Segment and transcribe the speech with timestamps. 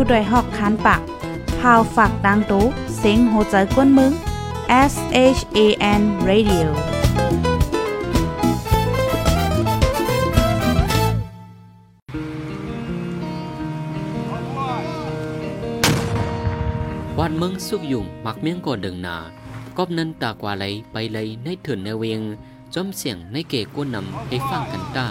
[0.00, 1.00] ผู้ดยหอกคันปาก
[1.60, 2.64] พาวฝากดังตู้
[2.98, 4.12] เซ็งโหใจกวนมึง
[4.92, 4.94] S
[5.36, 5.58] H A
[6.00, 6.66] N Radio
[17.18, 19.16] วันมืองสุกยุ่งมักเมียงก่อดึงนา
[19.76, 22.20] กอบนั้นตากว่าไหลไปเลยในเถื่อนในเวียง
[22.74, 25.08] จอมเสียงในเกกวนนำให้ฟังกันตา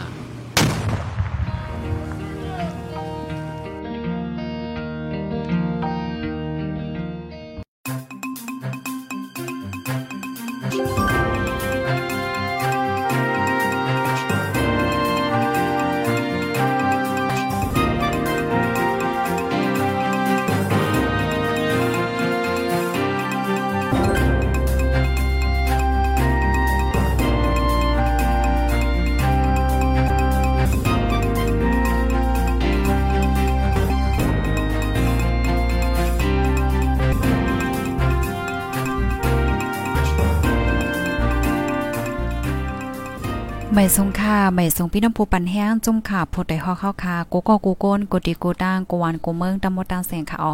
[43.95, 50.53] ทรงค่าไม่ทรงพี่น้ำผู้ปันแห้งจุ่มขาพดได้ฮอเข้าคากูก็กูโกนกูติกูตั้งกูวันกูเมืองตำมดตังแสงค่ะอ๋อ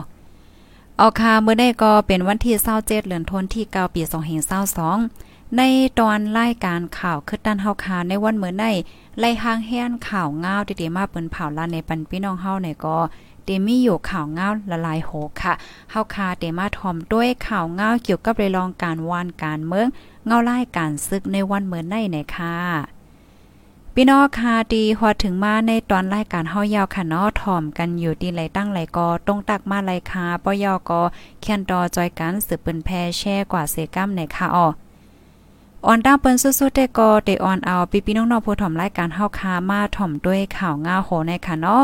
[0.97, 4.01] เอาคาเมื่อได้ก็เป็นวันที่27เดือนธันวาคม9ปี
[4.79, 5.61] 2522ใน
[5.99, 8.65] ตอนรายการข่าวคือด้านเฮาคาในวันเมื่อใน
[9.19, 12.97] ไล่หางแห้นข่าวง้าวติๆมาเปิ้นเผาลาในปันพี่น้องเฮาเนี่ยก็
[13.43, 15.09] เตมีอยู่ข่าวง้าวละลายโห
[15.41, 15.53] ค่ะ
[15.91, 19.87] เฮาคาเตมาทอมด้วยข่าวง้าวเกี่ยวกับเรื่องการวานการเมือง
[20.25, 22.92] เงาไล่การซึกในวันเมื่อในเนี่ยค่ะ
[23.97, 31.01] พี่น้องคาดีฮอดถึงมาในตอนรายการเฮายาวค่ะเนาะถ่อมกันอยู่ดีไหลตั้งไหลกอตรงตักมาไหลคาป้อยอกอ
[31.41, 34.67] เคียนตอจอยกันสืบเปิ้นแพแช่กว่าเซกัมในค่ะอ้อ
[35.85, 41.83] ออนตั้งเปิ้นสุดๆแต่ก็เตออนเอาพี่พี่น้องๆผู้ถ่อมรายการเฮาคามาถ่อมด้วยข่าวง่าโหในค่ะเนาะ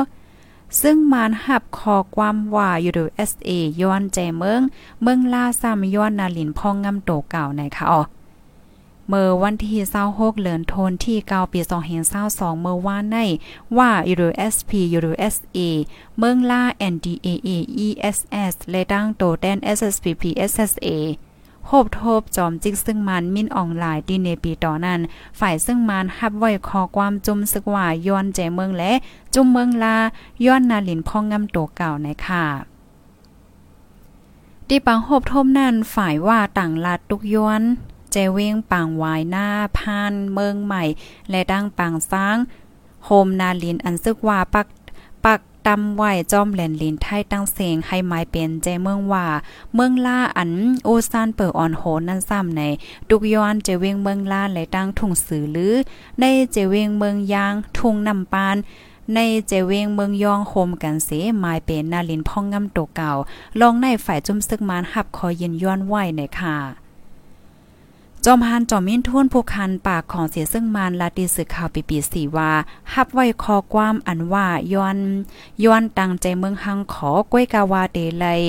[0.81, 3.49] ซึ่งมานหับคอความว่าอยู่ดู SA
[3.81, 4.61] ย้อนใจเมือง
[5.01, 8.01] เมืองลาซ้ำย้อนนาลินพองงำโตเก่าในค่ะอ้อ
[9.11, 9.71] เมื่อวันที่
[10.05, 11.07] 26เดือนธันวาค
[11.41, 11.59] ม9ปี
[12.11, 13.17] 2022เมื่อวานใน
[13.77, 15.59] ว่า EURSP EURSA
[16.17, 17.49] เมืองล่า NDAA
[17.87, 20.89] ESS และดังโตแดน SSPP SSA
[21.67, 24.99] โฮบทบจอมจิกซึ่งมันมินออนไลน์ดีในปีต่อนั้น
[25.39, 28.91] ฝ่ายซึ่งมันฮับไว้ขอความจุมซึกว่าย้อนแจเมืองและ
[29.33, 29.97] จุมเมืองลา
[30.45, 32.45] ย้อนนาลินพ่องงำโตเก่าในค่ะ
[34.67, 37.63] ตีปังโฮบทบนั้นฝ่ายว่าต่างลาดตุกย้อน
[38.11, 39.47] เจเวงปางวายหน้า
[39.77, 40.83] พานเมืองใหม่
[41.29, 42.37] และดังปางสร้าง
[43.05, 44.67] โฮมนาลินอันซึกว่าปัก
[45.25, 49.27] ปักตำไหวจอมแหลนลินไทยตั้งเสียงให้หมายเป็นเจเมืองว่า
[49.73, 50.51] เมืองล่าอัน
[50.83, 52.61] โอซานเปิดอ่อนโหนนั่นซ้ำใน
[53.09, 55.73] ดุกย้อนเจเวงเมืองล่าและตั้งทุ่งสือหรือ
[56.19, 58.57] ในเจเวงเมืองยางทุ่งนำปาน
[59.15, 61.09] ในเจเวงเมืองยองโฮมกันเส
[61.39, 63.11] หมายเป็นนาลินพ่องงำโตเก่า
[63.59, 66.57] ลองในฝ่ายจุ่มซึกมานหับคอยินย้อนไหวในค่ะ
[68.25, 72.51] จอมฮันจอมมินทุ่นผู้คันปากของเสียซึ่งมานลาติสึกข่าวปีปีสีว่า
[72.93, 74.97] ฮับไว้คอความอันว่าย้อน
[75.63, 78.41] ย้อนตังใจเมืองหังขอกล้วยกาวาเดเลย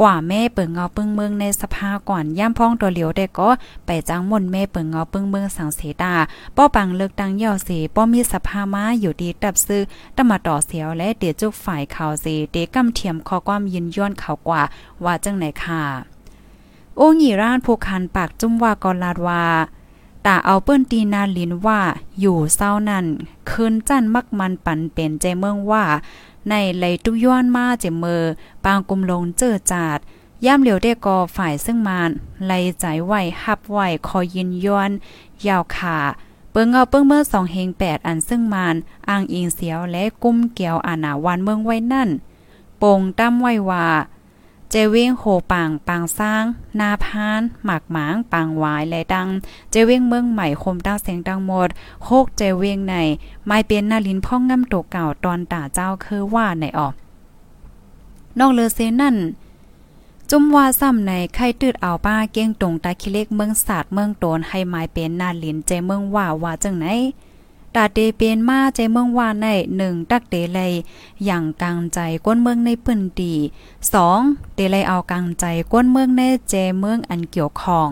[0.00, 3.48] กว่าแม่เปิงเงาปึ้งเมืองในสภาก่อนย่ำพ้องตัวเหลียวได้ก็
[3.86, 6.14] ไปจ้างมนแม่เปิงเงาปึ้งเมืองสังเสตา
[6.56, 9.82] ป้อปังเลิกตังเย่าเสป้อมีสภามาอยู่ดีตับซื้อ
[10.16, 14.62] ตมาต่อเสียวและเดี๋ยวจุกฝ่ายข่าวเสเดกำเทียมคอความยินย้อนเขากว่า
[15.04, 16.17] ว่าจังไหนค่ะ
[17.00, 19.44] โอ้หยีร้านผู้คันปากจุ้มว่ากอลาดว่า
[20.26, 21.80] ตาเอาเปิ้นตีนาลินว่า
[22.20, 23.06] อยู่เศร้านั่น
[23.48, 25.84] คืนจันมักมันปันเป็นใจเมืองว่า
[26.48, 28.22] ในไหลตุย้อนมาเจเมอ
[28.64, 29.98] ปางกุมลงเจอจาด
[30.44, 32.10] ย่ำเหลียวได้กอฝ่ายซึ่งมาน
[32.44, 34.90] ไหลใจไหวหับไหวคอยินย้อน
[35.46, 35.98] ยาวขา
[36.50, 38.74] เปิงเอาเปิ้งเมื่อสองเฮงแปดอันซึ่งมาน
[39.08, 42.08] อ้างอิงเสียวและกุ้มเกี่ยวอานาวันเมืองไว้นั่น
[42.82, 43.86] ปงตั้มไว้ว่า
[44.70, 46.44] เจเวงโหปางปางสร้าง
[46.80, 49.28] นาพานหมากหมางปางหวายและดัง
[49.70, 51.68] เจเวงเมืองใหม่คมตั้งเสียงดังหมด
[52.02, 52.94] โคกเจเวงใน
[53.46, 56.94] ไม่เป็นนาลินพ่องงำตกเก่าตอนตาเจ้าคือว่าในออก
[58.38, 59.16] นอกเลอเซนั่น
[60.30, 66.86] จุมว่าซ้ำในไข่ตืดเอาป้าเก้งตรงตาคิเล็กเมืองศาสตร์เมืองโตนให้หมายเป็นนาลินเจเมืองว่าว่าจังไหน
[67.74, 70.72] ตาเดเป็นมาใจเมืองว่าในหนึ่งตักเดเลย
[71.24, 73.34] อย่างกลางใจก้นเมืองในปืนดี
[73.92, 74.20] สอง
[74.54, 77.90] เดเลยเอากลางใจก้นเมืองในเจเมืองอันเกี่ยวของ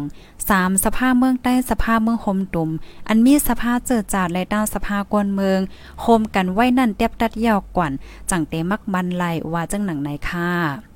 [0.49, 2.70] สามสภาพเมืองใต้สภาพเมืองโฮมตุ่ม
[3.08, 5.61] อันมีสภาพเจิดจาดและด้านสภาพกวนเมือง
[6.00, 7.88] โฮมกันไว้นั่นเตียบตัดยาวกว่า
[8.31, 10.95] จังเตมักมันไลว่าจังหนังไหนค่ะ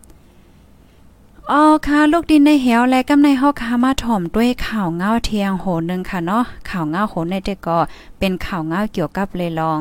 [1.52, 7.78] อ๋อค่ะลูกดินในเหวและกำในเฮาคามาถ่อมด้วยข่าวเงาเทียงโหนึงค่ะเนาะข่าวเงาโหนในเด็กก็
[8.18, 9.80] เป็นข่าวเงาเกี่ยวกับเลยลอง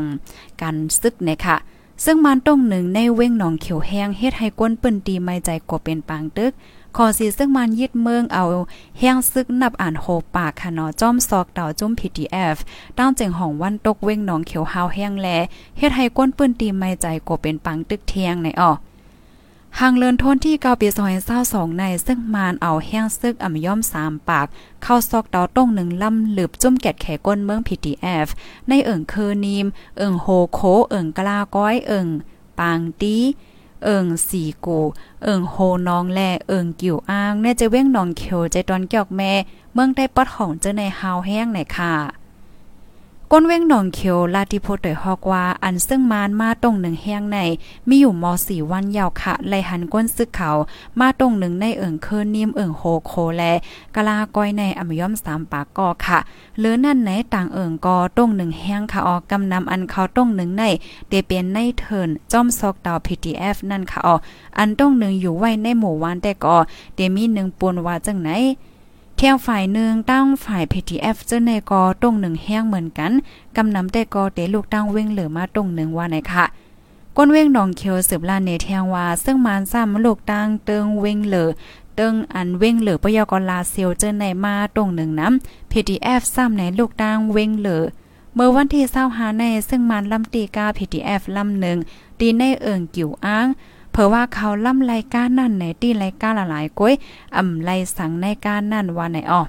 [0.62, 1.58] การซึกเนี่ยค่ะ
[2.06, 6.52] ซึ่งมันตรงหนึ่งในเว้งหนองเขียวแห้งเฮ็ดให้ก้นปิ้นตีไม่ใจกว่าเป็นปางตึก
[6.96, 8.44] ขอสีซึ่งมันยึดเมืองเอา
[9.00, 10.06] แห้งซึกนับอ่านโห
[10.36, 12.58] ปากค่ะเนาะจ้อมซอกดาจุ้ม PDF
[12.98, 15.28] ตั้งเจงห้องวันตกเว้งหนองเขียวหาวแห้งแล
[15.78, 18.72] เฮ็ดให้ก้นปิ้นตีไม่ใจกว่าเป็นปังตึกเทียงในอ้อ
[19.78, 24.48] หางเลินทนที่เกาปีซอยเศร้าสองในซึ่งมานเอาแห้งซึกอ่ำย่อมสามปาก
[24.84, 28.28] เข้าซอกดาวต้งหนึ่งลำหลืบจุ่มแกดแขก้นเมือง PTF
[28.68, 29.66] ในเอิ่งคือนีม
[29.98, 32.08] เอิ่งโฮโค เอิ่งกลาก้อย เอิ่ง
[32.60, 33.18] ปางตี
[33.84, 34.80] เอิงสีกู
[35.24, 35.56] เอิงโฮ
[35.88, 39.32] น้องแลเอิงกิ่วอ้างแน่จะเว้งนองเขียวใจตอนเกี่ยวแม่
[39.74, 41.94] เมืองได้ปอดของเจอในฮาวแห้งไหนค่ะ
[43.34, 47.38] ก้นเว้งหนองเขียวลาติโพเตยฮอกว่า อันซึ่งมานมาตรงหนึ่งแห้งใน
[47.88, 50.52] มีอยู่มสี่วันยาวค่ะไลหันก้นซึกเขา
[51.00, 53.44] มาตรงหนึ่งในเอิ่งเคินนิ่มเอิ่งโฮโคแล
[53.96, 56.20] กะลาก้อยในอมย่อมสามปากกอค่ะ
[56.60, 60.64] หรือนั่นไหนต่างเอิ่งกอตรงหนึ่งแห้งค่ะออกกำนำอันเขาตรงหนึ่งใน
[61.10, 64.20] เดเปียนในเทินจอมซอกดาว PTF นั่นค่ะออก
[64.58, 66.58] อันตรงหนึ่งอยู่ไว้ในหมู่วันแต่ก็
[66.96, 68.32] เดมีหนึ่งปวนว่าจังไหน
[69.22, 73.12] เที่ยวฝ่ายหนึ่งตั้งฝ่าย PTF เจ้าในกอตรงหนึ่งแห้งเหมือนกัน
[73.58, 76.46] กำนำแต่กอเตลูกตั้งเว้งเหลือมาตรงหนึ่งว่าไหนค่ะ
[77.18, 81.50] ก้นเว้งหนองเขียวสืบลานเนเทียงว่า ซึ่งมานซ้ำลูกตั้งเติงเว้งเหลือ
[81.96, 87.84] เติงอันเว้งเหลือปยกลาเซียวเจ้าในมาตรงหนึ่งน้ำ PTF ซ้ำในลูกตั้งเว้งเหลือ
[88.34, 91.78] เมื่อวันที่เศร้าหาในซึ่งมันลำตีกา PTF ลำหนึ่ง
[92.20, 93.48] ตีในเอิงกิ่วอ้าง
[93.92, 96.94] เพราะว่าเขาล่ำรายการนั่นในที่รายการหลายๆก้อย
[97.38, 99.42] อ่ำไรสังในการนั่นว่าไหนอ้อ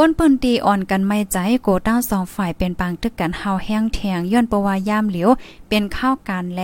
[0.00, 5.30] ก้นปืนตีอ่อนกันไม่ใจโกต้าสองฝ่ายเป็นปางตึกกันเฮาแห้งแทงย้อนประวายามเหลียว
[5.68, 6.62] เป็นข้าวการแล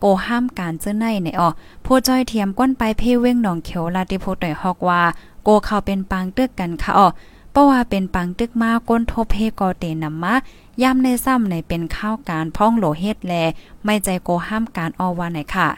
[0.00, 1.48] โกห้ามการเจ้าในในอ้อ
[1.84, 5.02] ผู้จ้อยเทียมก้นไปเพ่เว้งหนองเขียวลาติโพต่อยฮอกว่า
[5.44, 7.06] โกเขาเป็นปางตึกกันค่ะอ้อ
[7.54, 10.34] เพราะว่าเป็นปังตึกมาก้นทบเฮกอเตนำมา
[10.82, 13.34] ย่ำในซ้ำในเป็นข้าวการพ่องโหลเฮ็ดแล
[13.84, 15.68] ไม่ใจโกห้ามการออวาไหนค่ะ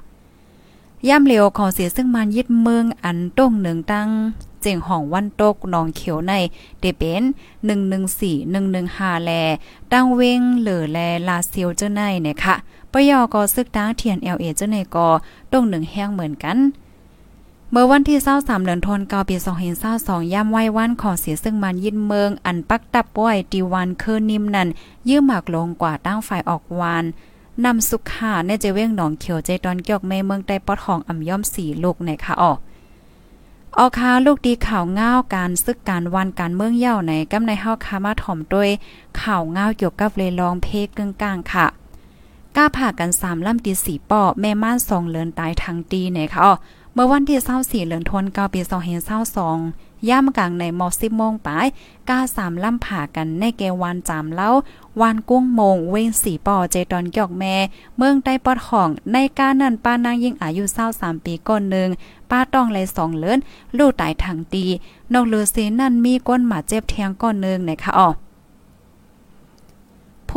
[1.08, 4.08] ย่ำเหลียวของเสียซึ่งมันยึดเมืองอันต้งหนึ่งตั้ง
[4.60, 6.32] เจียงห้องวันตกนองเขียวใน
[6.80, 7.22] เดเป็น
[8.02, 9.30] 114 115แล
[9.92, 12.54] ตั้งเวงเหลือแลลาเซียวเจ้าในเนี่ยค่ะ
[12.92, 15.08] ปยอก็ซึกตั้งเทียน LA เจ้าในกอ
[15.52, 16.58] ต้งหนึ่งแห้งเหมือนกัน
[17.72, 19.36] เมื่อวันที่23เดือนธันวาคมปี
[19.84, 24.68] 2022ย่ำไหว้วันขอเสียซึ่งมันยินเมือง อันปักตับป่วยตีวันคืนนิ่มนั่น
[25.08, 27.04] ยื้อหมากลงกว่าตั้งฝ่ายออกวาน
[27.64, 32.58] นำสุขาในเจเว้งหนองเขียวใจตอนเกี่ยวเมเมืองใต้ปอดของอ่ำย่อมสีลูกในค่ะออก
[33.78, 38.70] ออคาลูกดีข่าวง้าวการซึกการวันการเมืองเย่าในกำในเฮาคามาถ่อมด้วย
[39.20, 40.66] ข่าวง้าวเกี่ยวกับเลยลองเพ
[40.96, 41.66] กึ่งกลางค่ะ
[42.56, 46.54] ก้าผ่ากัน3ลำตี4ป้อแม่ม่าน2เลินตายทางตีในค่ะอ๋อ
[46.98, 47.40] เมื่อวันที่
[47.84, 48.60] 24เดือนธันวาคมปี
[49.34, 51.66] 2022ย่ามกลางในมอ10โมงปาย
[52.08, 54.50] ก้าสามล่ำผ่ากันในเกวันจามเล้า
[55.00, 57.54] วันกุ้งโมงเว้งสีปอเจตอนกอกแม่
[57.96, 60.64] เมืองใต้ปอดของในการนั่นป้านางยิ่งอายุ
[60.94, 61.88] 23ปีก่อนหนึ่ง
[62.30, 63.38] ป้าต้องเลยสองเลิน
[63.78, 64.64] ลูกตายทางตี
[65.12, 68.08] นอกเลือเสนั่นมีก้นหมาเจ็บเทียงก่อนหนึ่งนะคะอ๋อ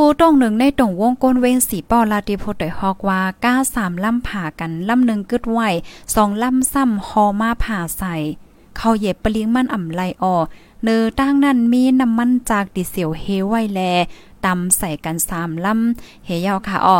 [0.01, 5.59] ผู้ต้องหนึ่งในตรงวงก้นเว้นสีป้อลาติโพตอยฮอกว่าก้าสามล่ำผ่ากันล่ำหนึ่งกึดไหว
[6.15, 8.15] สองล่ำซ้ำฮอมาผ่าใส่
[8.77, 10.35] เขาเย็บปลิงมันอ่ำไลออ
[10.83, 13.81] เนอตั้งนั้นมีน้ำมันจากดิเซลเฮไวแล
[14.45, 16.97] ตำใส่กันสามลำเฮยาวค่ะอ้อ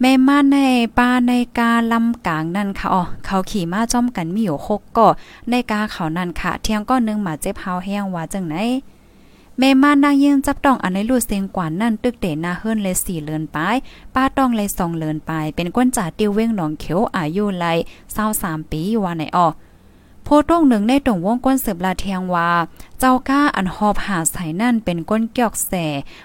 [0.00, 0.56] แม่มาใน
[0.98, 5.06] ป้าในกาลำกลางนั่นค่ะอ๋อเขาขี่มาจ้อมกันมีอยู่หกก็
[5.48, 8.56] ในกาเขานั่นค่ะ เที่ยงก็นึงมาเจ็บเฮาแห้งว่าจังไหน
[9.58, 13.76] เมมานางยิงจับต้องอันในลูเซงกว่านั่นตึกเตนาเฮิรนเลยสี่เลินปาย
[14.14, 17.66] ป้าต้องเลยสองเลินปายเป็นก้นจ่าติวเว้งหนองเขียวอายุไล
[18.12, 19.48] เศร้าสามปีว่าในออ
[20.24, 22.50] โพต้องหนึ่งในตรงวงก้นสืบลาเทียงว่า
[22.98, 25.72] เจ้าก้าอันหอบหาใส่นั่นเป็นก้นเกี่ยวแส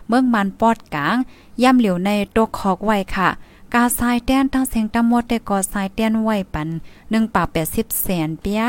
[0.08, 1.18] เมืองมันปอดกลาง
[1.64, 3.30] ย่ำเหลียวในตกคอกไว้ค่ะ
[3.74, 6.70] กาทรายแต้นตั้งเสียงตำหมดแต่กอทรายแต้นไว้ปัน
[7.12, 8.62] หนึ่งป่าแปดสิบแสนเปีย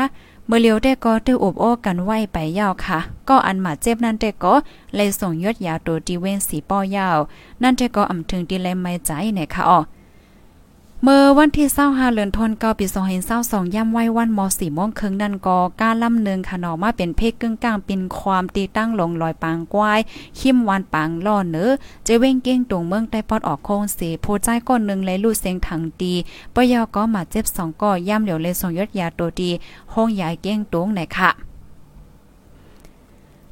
[0.47, 4.53] เมื่อเลียวเต้ก็ตื้ออบโอ้กันไหวไปยาวค่ะ ก็อันหมาเจ็บนั่นแต่ก็
[4.95, 7.17] เลยส่งยอดยาตัวดีเวนสีป้อยาว
[7.61, 9.79] นั่นแต่ก็อำถึงดีเลมไม่ใจเนี่ยค่ะอ๋อ
[11.05, 12.85] เมื่อวันที่25เดือนธันวาคมปี
[13.29, 19.99] 2022ย่ำไว้วันม 4 โมงครึ่งนั่นก็การลำเนึงค่ะเนาะมาเป็นเพศกึ่งกลางเป็นความตีตั้งลงลอยปางกวาย
[20.39, 21.69] ขิมวันปางล่อเนื้อ
[22.03, 26.13] เจเว้งเก้งตรงเมืองใต้ปอดออกโค้งเสโพใจก้อนนึงเลยลูดเสียงถังตี
[26.53, 29.49] ปยอก็มาเจ็บ2ก็ย่ำเหลียวเลยส่งยอดยาตัวดี
[29.93, 31.31] ห้องยายเก้งตรงไหนค่ะ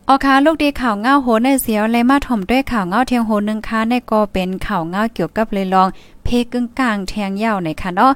[0.09, 5.87] ออคาลูกดีข่าวเงาโหในเสียวเลยมาถมด้วยข่าวเงาเทียงโหนึงค่ะในก็เป็นข่าวเงาเกี่ยวกับเลยลอง
[6.23, 8.13] เพกึ่งกลางแทงยาวในค่ะเนาะ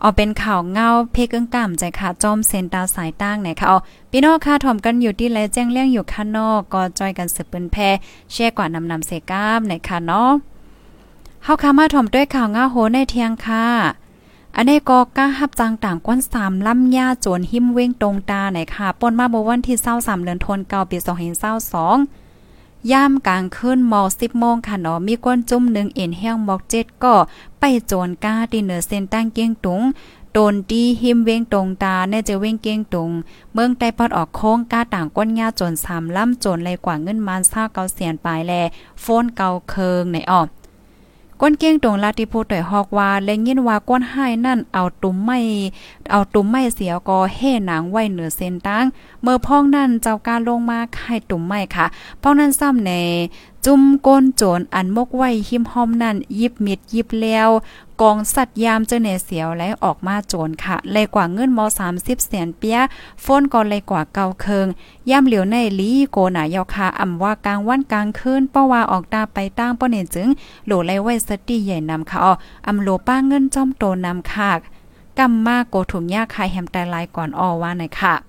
[0.00, 3.78] เอาเป็นข่าวเงาเพกึ่งกลางใจค่ะจอมเซนตาสายตั้งไหนค่ะเอา
[4.10, 7.76] พี่น้องค่ะถ่อมกันอยู่ที่แลแจ้งเรื่องอยู่ข้างนอกก็จอยกันสืบปืนแพ
[8.32, 10.30] แช่กว่านำนำเสก้ามในค่ะเนาะ
[11.44, 13.66] เฮาคามาถ่อมด้วยข่าวเงาโหในเทียงค่ะ
[14.56, 20.98] อันนี้ก็กล้าฮับจังต่างก้นสามลำย่าโจนหิมเว้งตรงตาไหนค่ะปนมาบวันที่23เดือนธันวาคมปี
[21.62, 22.27] 2022
[22.92, 27.14] ย่ามกลางคืนมอสิบโมงค่ะเนาะมีก้นจุ่มหนึ่งเอ็นแห้งมอกเจ็ดก็
[27.58, 29.82] ไปโจนก้าดินเหนือเส้นตั้งเกียงตุง
[30.32, 33.10] โดนดีหิมเวงตรงตาแน่จะเวงเกียงตุง
[33.52, 38.52] เมืองใต้ปอดออกโค้งก้าต่างก้นยาโจนสามล่ำโจนเลยกว่าเงินมานซ่าเกาเสียนปลายแล
[39.00, 40.46] โฟนเกาเคิงในออก
[41.40, 45.38] ก้นเก้งตรงลาติพูต่อยฮอกว่าและยินว่าก้นให้นั่นเอาตุ้มไม่
[46.10, 48.84] เอาตุ้มไม่เสียก็เฮ่หนังไว้เหนือเส้นตั้ง
[49.22, 51.86] เมื่อพ้องนั่นเจ้าการลงมาไข่ตุ้มไม่ค่ะ
[52.22, 52.92] พ้องนั่นซ้ำใน
[53.66, 57.48] จุ่มก้นโจรอันมกไว้หิมหอมนั่นยิบมิดยิบแล้ว
[58.00, 61.64] กองสัตว์ยามเจเนเสียวและออกมาโจรค่ะเลยกว่าเงินมอ
[61.96, 62.78] 30แสนเปีย
[63.24, 64.66] ฝนก็เลยกว่าเก่าเคิง
[65.10, 70.28] ย่ำเหลียวในลีโกหนายาคาอำว่ากลางวันกลางคืนป้าว่าออกตาไปตั้งป้อเนจึง
[70.66, 72.32] โหลไลไว้สติใหญ่นำค่ะอ๋อ
[72.66, 74.58] อำโลป้าเงินจ้อมโตนำคาก
[75.18, 78.27] กำมากโกถุงยาคายแฮมแต่ลายก่อนออว่าหน่อยค่ะ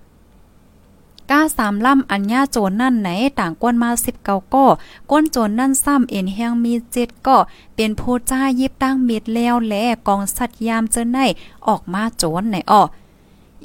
[1.32, 3.10] ก้าสามล่ำอัญญาโจรนั่นไหน
[3.40, 4.66] ต่างก้นมาสิบเก้าก็
[5.12, 7.38] ก้นโจรนั่นซ้ำเอ็นแห้งมีเจ็ดก็
[7.76, 9.76] เป็นผู้จ้ายิบตั้งม็ดแล้วแล
[10.08, 11.20] กองสัตยามเจอใน
[11.68, 12.84] ออกมาโจรไหนอ้อ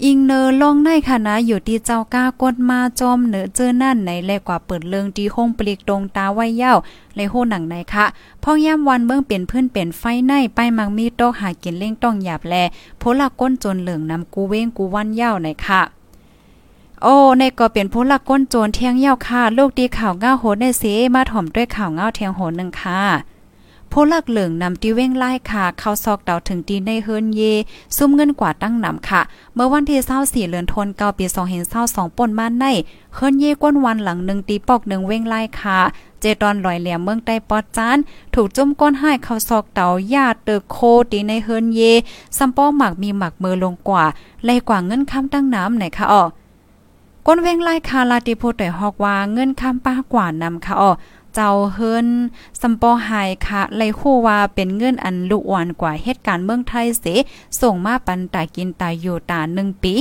[0.04, 6.74] อิงเนอลองในคณะอยู่ที่เจ้าก้ากดมาจอมเหนือเจอนั่นไหนแลกว่าเปิดเลิงที่ห้องปลีกตรงตาไว้เย้า
[7.14, 8.06] เลยโหหนังไหนคะ
[8.42, 12.54] พ่อย่ามวันเบื้องเป็นเพื่อนเป็นไฟในไปมังมีตอกหากินเล่งต้องหยาบแล
[12.98, 15.82] โพละก้นจนเหลืองนำกูเว้งกูวันเย้าไหนค่ะ
[17.02, 20.82] โอ้ในก็เป็นผู้ลักก้นโจรเทียงเย้าค่ะลูกดีข่าวเงาโหในเส
[21.14, 23.00] มาถ่อมด้วยข่าวเงาเทียงโหนึงค่ะ
[23.90, 27.40] ผู้ลักเหลืองนำตีเว้งไล่ค่ะเข้าซอกเดาถึงตีในเฮินเย
[27.96, 29.20] ซุ่มเงินกว่าตั้งนำค่ะ
[29.54, 31.24] เมื่อวันที่24เดือนธันวาคมปี
[31.72, 32.64] 2022ป่นมาใน
[33.14, 35.78] เฮินเยก้นวันหลังหนึ่งตีปอกหนึ่งเว้งไล่ค่ะ
[36.20, 37.98] เจตอนลอยเหลี่ยมเมืองใต้ปอดจาน
[38.34, 40.76] ถูกจุ่มก้นให้เข้าซอกเตาญาติเตอโค
[41.12, 41.80] ตีในเฮินเย
[42.36, 44.04] ซัมป้อหมักมีหมักมือลงกว่า
[44.44, 46.22] ไล่กว่าเงินค้ำตั้งน้ำไหนค่ะอ๋อ
[47.26, 50.90] ก้นเว้งไล่คาลาติโพแต่ฮอกว่าเงินคำป้ากว่านำค่ะอ้อ
[51.34, 52.08] เจ้าเฮิรน
[52.60, 57.04] สัมปอหายค่ะไลคู่ว่าเป็นเงินอันลุอ่อนกว่าเหตุการณ์เมืองไทยเส
[57.60, 59.94] ส่งมาปันตากินตายอยู่ตาหนึ่งปี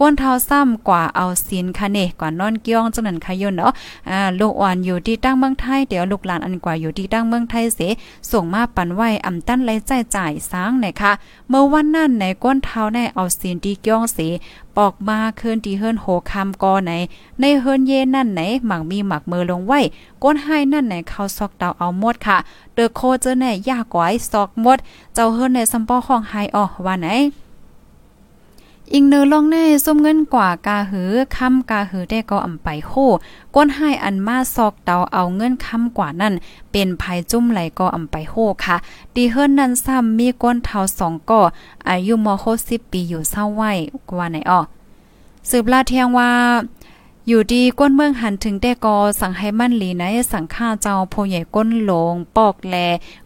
[0.00, 3.72] ก้นเท้าซ้ำกว่าเอาศีลคะเนกว่านอนเกี้ยงจังนั้นค่ะยนเนาะ
[4.10, 7.80] อ่าลูกอ่อนอยู่ที่ตั้งเมืองไทยเดี๋ยวลูกหลานอันกว่าอยู่ที่ตั้งเมืองไทยเส
[8.30, 11.12] ส่งมาปันไว้อำตั้นไรจ่ายจ่ายสร้างนะคะ
[11.48, 14.18] เมื่อวันนั้นในก้นเท้าในเอาศีลที่เกี้ยงเส
[14.76, 16.92] ปอกมาเคืนที่เฮิรนโหคำกอไหน
[17.40, 19.80] ในเฮิรนเยนั่นไหนหมักมีหมักมือลงไว้
[20.22, 22.36] ก้นให้นั่นไหนเขาซอกดาวเอาหมดค่ะ
[22.74, 24.78] เดอโคเจอแน่ยากกว่าซอกหมด
[25.14, 27.08] เจ้าเฮิรนในสัมปอของไฮออว่าไหน
[28.94, 32.92] อิงเนอลองแน่ซุ่มเงินกว่ากาหือค้ำกาหือได้ก็อ่ำไปโค
[33.54, 36.34] ก้นให้อันมาซอกเตาเอาเงินค้ำกว่านั่น
[36.72, 38.76] เป็นภัยจุ่มไหลก็อ่ำไปโคค่ะ
[39.14, 41.40] ดีเฮิรนนั้นซ้ำมีก้นเทาสองก่อ
[41.88, 43.62] อายุมโคสิบปีอยู่เศร้าไหว
[44.10, 44.60] กว่าไหนอ้อ
[45.50, 46.30] สืบลาเทียงว่า
[47.32, 52.76] อยู่ดีก้นเมืองหันถึงได้กอสั่งให้มั่นหลีในสังฆาเจ้าโพใหญ่ก้นหลง ปอกแล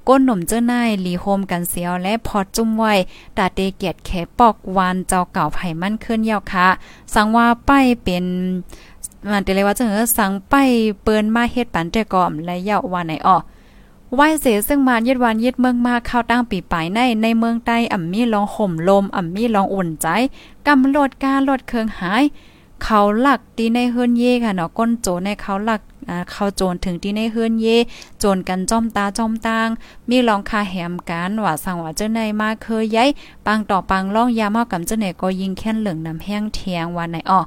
[0.08, 2.94] ก้นหนุ่มเจ้านายหลีโฮมกันเสียวและพอจุ่มไว้
[3.36, 6.66] ตาเตเกียดแขปอกวานเจ้าเก่าไผ่มั่นขึ้นยาวค่ะ
[7.14, 8.24] สังว่าป้ายเป็น
[9.30, 10.70] มันเตเลยว่าจังเออสังป้าย
[11.02, 13.36] เปิ้นมาเฮ็ดปันแต่กอมและยาวว่าไหนอ้อ
[14.14, 20.06] ไหวเสซึ่งมาเย็ดวันเย็ดเมืองมาเข้าตั้งปีปลายในในเมืองใต้อ่ำมีลองห่มลมอ่ำมีลองอุ่นใจ
[20.66, 22.24] กำโลดกาลดเครื่องหาย
[22.84, 25.80] เขาหลักตีในเฮือนเย่ค่ะเนาะก้นโจในเขาหลัก
[26.30, 27.76] เขาโจนถึงที่ในเฮือนเย่
[28.18, 29.68] โจนกันจ้อมตาจ้อมตาง
[30.08, 33.08] มีลองคาแหมกันว่าสังว่าเจ้าในมาเคยย้าย
[33.46, 37.40] ปังต่อปังล่องยาเมากับเจ้าไหนก็ยิงแค่นเหลืองน้ำแห้งเทียงวันไหนอ้อ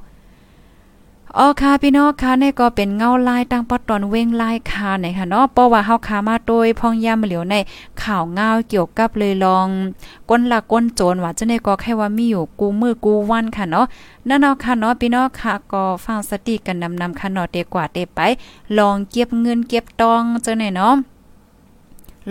[1.36, 7.55] อ๋อค่ะพี่น้องค่ะนี่ก็เป็นเงาลายตั้งปอตอนเว้งลายค่ะไหนค่ะเนาะเพราะว่าเฮาคามาโดยพองยามเหลียวใน
[8.03, 9.67] ข่าวเงาเกี่ยวกับเลยลอง
[10.29, 13.86] ก้นละก้นโจรว่าจะได้ก็แค่ว่ามีอยู่กูมือกูวันค่ะเนาะ
[14.27, 18.19] นั่นเนาะค่ะเนาะพี่น้องค่ะก็ฟังสติกันนำนำค่ะเนาะเดกว่าเดไป
[18.77, 20.93] ลองเก็บเงินเก็บตองเจ้าไหนเนาะ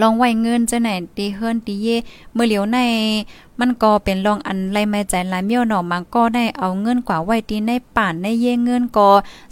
[0.01, 1.87] ลองไว้เงินจะไหนตีเฮิรนตีเย
[2.35, 2.79] เมื่อเหลียวใน
[3.61, 9.09] มันก็เป็นลองอันไรไม่ใจลายเมียวหนอมันก็ได้เอาเงินกว่าไว้ตีในป่านในเย่เงินก็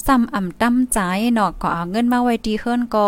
[0.06, 0.98] ซ้ำอ่ำตั้มใจ
[1.34, 3.06] เนาะก็เอาเงินมาไว้ตีเฮิรนก็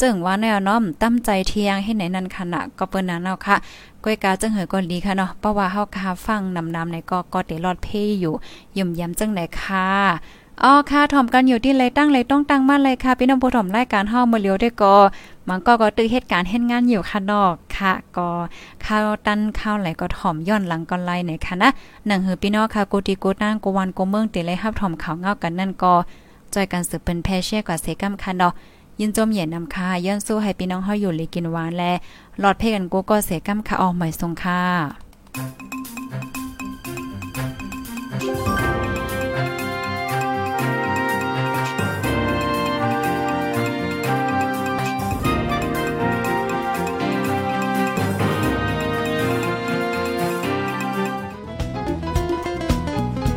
[0.00, 3.56] จึงว่าแนวน้อมตั้มใจเทียงให้ไหนนั่นขณะก็เปิ้นนั้นเนาะค่ะ
[4.04, 8.34] ก้อยกาจังเหยก็ดีค่ะเนาะเพราะว่าเฮาคาฟังนำๆในก็ก็ได้รอดเพ่อยู่
[8.78, 9.88] ย่มยำจังไหนค่ะ
[10.64, 14.94] อ๋อค่ะถ่อมกันอยู่ที่ไรตั้งไรต้องตั้งมาเลยค่ะพี่น้องผู้ถ่อมรายการเฮาเมื่อเลียวด้วยก็
[15.48, 18.28] มันก็ก็ตื้อเหตุการณ์เฮ็ดงานอยู่ค่ะนอกค่ะก็
[18.84, 21.68] ข้าวตันข้าวไหลก็ถ่อมย้อนหลังก็ไล่ในค่ะนะ
[22.06, 25.92] หนังหือพี่น้องค่ะกูตีกูนางกูวันกูเมืองติเลยรับถ่อมข่าวเงากันนั่นก็
[26.54, 28.52] จอยกันสืบเป็นแพเช่กว่าเสกัมค่ะเนาะ
[29.00, 31.92] ยินจมเหย็นนำค่ะย้อนสู้ให้พี่น้องเฮาอยู่ลีกินหวานและ
[32.40, 38.57] หลอดเพ่กันกูก็เสียกำค่ะออกใหม่ทรงค่ะ